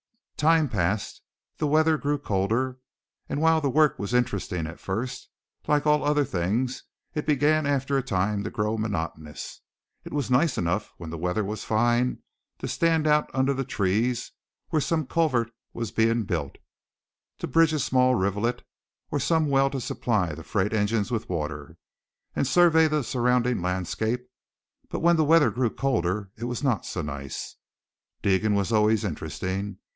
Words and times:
Time 0.35 0.67
passed. 0.67 1.21
The 1.57 1.67
weather 1.67 1.99
grew 1.99 2.17
colder, 2.17 2.79
and 3.29 3.39
while 3.39 3.61
the 3.61 3.69
work 3.69 3.99
was 3.99 4.15
interesting 4.15 4.65
at 4.65 4.79
first, 4.79 5.29
like 5.67 5.85
all 5.85 6.03
other 6.03 6.25
things 6.25 6.81
it 7.13 7.27
began 7.27 7.67
after 7.67 7.95
a 7.95 8.01
time 8.01 8.43
to 8.43 8.49
grow 8.49 8.75
monotonous. 8.75 9.61
It 10.03 10.11
was 10.11 10.31
nice 10.31 10.57
enough 10.57 10.95
when 10.97 11.11
the 11.11 11.17
weather 11.19 11.43
was 11.43 11.63
fine 11.63 12.23
to 12.57 12.67
stand 12.67 13.05
out 13.05 13.29
under 13.35 13.53
the 13.53 13.63
trees, 13.63 14.31
where 14.69 14.81
some 14.81 15.05
culvert 15.05 15.51
was 15.73 15.91
being 15.91 16.23
built 16.23 16.57
to 17.37 17.45
bridge 17.45 17.71
a 17.73 17.77
small 17.77 18.15
rivulet 18.15 18.63
or 19.11 19.19
some 19.19 19.45
well 19.47 19.69
to 19.69 19.79
supply 19.79 20.33
the 20.33 20.43
freight 20.43 20.73
engines 20.73 21.11
with 21.11 21.29
water, 21.29 21.77
and 22.35 22.47
survey 22.47 22.87
the 22.87 23.03
surrounding 23.03 23.61
landscape; 23.61 24.27
but 24.89 25.01
when 25.01 25.17
the 25.17 25.23
weather 25.23 25.51
grew 25.51 25.69
colder 25.69 26.31
it 26.35 26.45
was 26.45 26.63
not 26.63 26.83
so 26.87 27.03
nice. 27.03 27.57
Deegan 28.23 28.55
was 28.55 28.71
always 28.71 29.03
interesting. 29.05 29.77